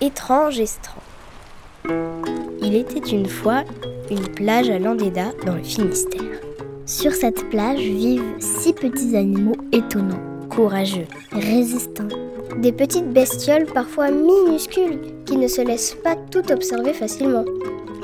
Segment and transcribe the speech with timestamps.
[0.00, 1.02] Étrange Estran.
[2.62, 3.64] Il était une fois
[4.12, 6.22] une plage à Landéda dans le Finistère.
[6.86, 12.06] Sur cette plage vivent six petits animaux étonnants, Courageux, résistants.
[12.58, 17.44] Des petites bestioles parfois minuscules qui ne se laissent pas tout observer facilement.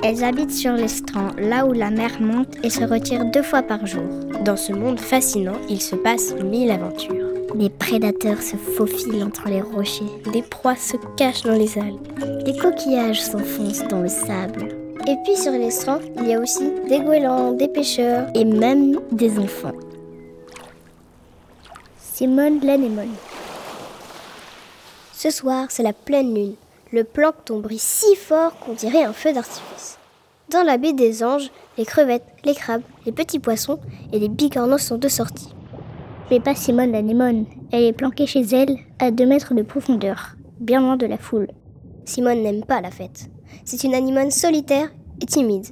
[0.02, 3.86] Elles habitent sur l'estran, là où la mer monte et se retire deux fois par
[3.86, 4.02] jour.
[4.44, 7.23] dans ce monde fascinant, il se passe mille aventures.
[7.56, 10.10] Les prédateurs se faufilent entre les rochers.
[10.32, 12.00] Des proies se cachent dans les algues.
[12.44, 14.76] Les coquillages s'enfoncent dans le sable.
[15.06, 18.26] Et puis sur les strands, il y a aussi des goélands, des pêcheurs.
[18.34, 19.70] Et même des enfants.
[21.96, 23.14] Simone l'anémone.
[25.12, 26.54] Ce soir, c'est la pleine lune.
[26.92, 29.98] Le plancton brille si fort qu'on dirait un feu d'artifice.
[30.48, 33.78] Dans la baie des anges, les crevettes, les crabes, les petits poissons
[34.12, 35.54] et les bigorneaux sont de sortie.
[36.30, 37.46] Mais pas Simone l'anémone.
[37.70, 41.48] Elle est planquée chez elle, à deux mètres de profondeur, bien loin de la foule.
[42.04, 43.30] Simone n'aime pas la fête.
[43.64, 44.88] C'est une anémone solitaire
[45.20, 45.66] et timide.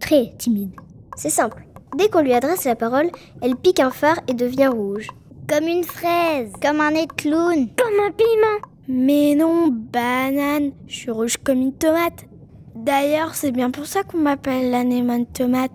[0.00, 0.72] Très timide.
[1.16, 1.64] C'est simple.
[1.96, 3.10] Dès qu'on lui adresse la parole,
[3.42, 5.08] elle pique un phare et devient rouge.
[5.48, 7.68] Comme une fraise, comme un nez de clown.
[7.76, 8.68] Comme un piment.
[8.86, 12.26] Mais non, banane, je suis rouge comme une tomate.
[12.74, 15.72] D'ailleurs, c'est bien pour ça qu'on m'appelle l'anémone tomate.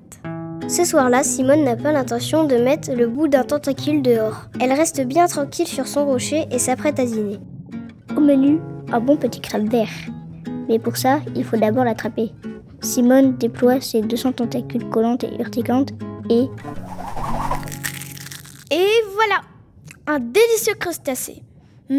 [0.69, 4.45] Ce soir-là, Simone n'a pas l'intention de mettre le bout d'un tentacule dehors.
[4.59, 7.39] Elle reste bien tranquille sur son rocher et s'apprête à dîner.
[8.15, 8.59] Au menu,
[8.91, 9.89] un bon petit crabe vert.
[10.69, 12.31] Mais pour ça, il faut d'abord l'attraper.
[12.81, 15.91] Simone déploie ses 200 tentacules collantes et urticantes
[16.29, 16.47] et
[18.71, 19.41] Et voilà,
[20.07, 21.43] un délicieux crustacé.
[21.89, 21.95] Mmh,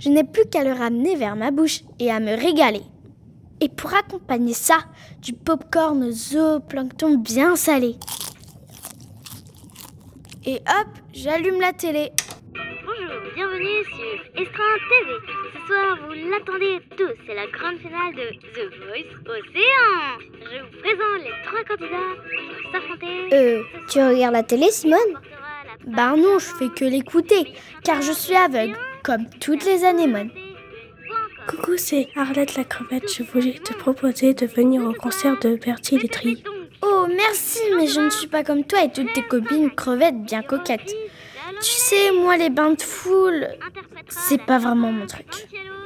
[0.00, 2.82] je n'ai plus qu'à le ramener vers ma bouche et à me régaler.
[3.60, 4.78] Et pour accompagner ça,
[5.20, 7.96] du popcorn zooplancton bien salé.
[10.44, 12.10] Et hop, j'allume la télé.
[12.52, 15.12] Bonjour, bienvenue sur Estran TV.
[15.54, 20.18] Ce soir, vous l'attendez tous, c'est la grande finale de The Voice Océan.
[20.40, 23.34] Je vous présente les trois candidats qui vont s'affronter.
[23.34, 24.98] Euh, tu regardes la télé, Simone?
[25.86, 30.30] Ben non, je fais que l'écouter, car je suis aveugle, comme toutes les anémones.
[31.64, 33.10] Coucou, c'est Arlette la crevette.
[33.10, 36.44] Je voulais te proposer de venir au concert de Bertie Letry.
[36.82, 40.42] Oh, merci, mais je ne suis pas comme toi et toutes tes copines crevettes bien
[40.42, 40.94] coquettes.
[41.62, 43.48] Tu sais, moi, les bains de foule,
[44.08, 45.26] c'est pas vraiment mon truc.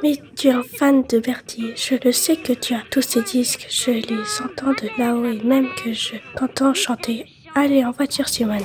[0.02, 1.72] Mais tu es un fan de Bertie.
[1.76, 3.68] Je le sais que tu as tous ces disques.
[3.70, 7.26] Je les entends de là-haut et même que je t'entends chanter.
[7.54, 8.64] Allez, en voiture, Simone.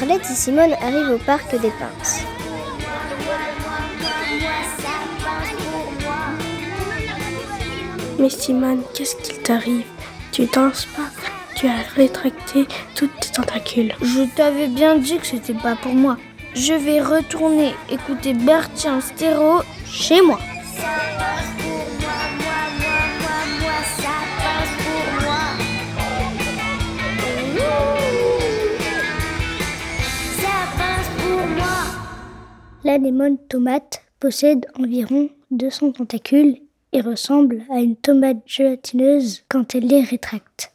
[0.00, 2.24] Arlette et Simone arrivent au parc des Pinces.
[8.18, 9.84] Mais Simone, qu'est-ce qu'il t'arrive?
[10.32, 11.10] Tu danses pas?
[11.54, 13.92] Tu as rétracté toutes tes tentacules.
[14.00, 16.16] Je t'avais bien dit que c'était pas pour moi.
[16.54, 20.38] Je vais retourner écouter Bertie en stéréo chez moi.
[32.90, 36.56] L'anémone tomate possède environ 200 tentacules
[36.92, 40.72] et ressemble à une tomate gélatineuse quand elle les rétracte.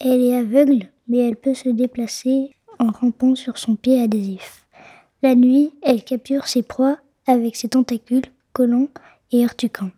[0.00, 2.50] Elle est aveugle, mais elle peut se déplacer
[2.80, 4.66] en rampant sur son pied adhésif.
[5.22, 6.98] La nuit, elle capture ses proies
[7.28, 8.88] avec ses tentacules collants
[9.30, 9.92] et urticants.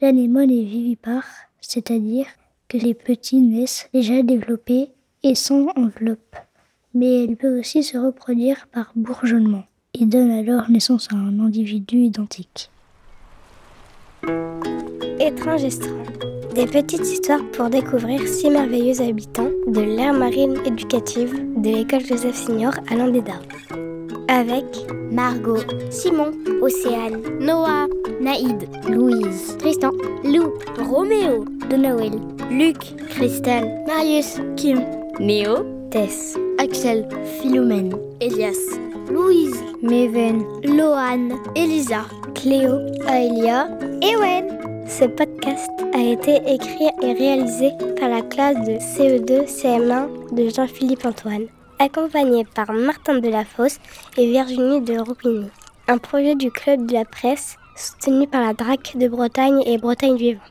[0.00, 1.28] L'anémone est vivipare,
[1.60, 2.26] c'est-à-dire
[2.66, 4.88] que les petits naissent déjà développés
[5.22, 6.34] et sans enveloppe.
[6.92, 9.62] Mais elle peut aussi se reproduire par bourgeonnement
[9.98, 12.70] et donne alors naissance à un individu identique.
[15.20, 15.90] Étrange Estran.
[16.54, 22.34] Des petites histoires pour découvrir six merveilleux habitants de l'ère marine éducative de l'école Joseph
[22.34, 23.34] Signor à Landéda.
[24.28, 24.64] Avec
[25.12, 26.32] Margot, Simon,
[26.62, 27.86] Océane, Noah,
[28.20, 29.90] Naïd, Louise, Tristan,
[30.24, 32.12] Lou, Roméo, de Noël,
[32.50, 32.78] Luc,
[33.10, 34.80] Christelle, Marius, Kim,
[35.20, 37.06] Néo, Tess, Axel,
[37.40, 38.78] Philomène, Elias,
[39.10, 43.68] Louise, Meven, Loane, Elisa, Cléo, Aelia
[44.02, 44.58] et Wen.
[44.88, 51.04] Ce podcast a été écrit et réalisé par la classe de CE2 CM1 de Jean-Philippe
[51.04, 51.46] Antoine,
[51.78, 53.78] accompagné par Martin Delafosse
[54.16, 55.50] et Virginie de Roupigny.
[55.88, 60.16] Un projet du Club de la Presse soutenu par la DRAC de Bretagne et Bretagne
[60.16, 60.42] Vivante.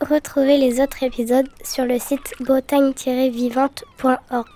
[0.00, 4.46] Retrouvez les autres épisodes sur le site bretagne-vivante.org.